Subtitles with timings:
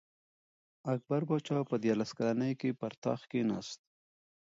[0.93, 3.79] اکبر پاچا په دیارلس کلنۍ کي پر تخت کښېناست.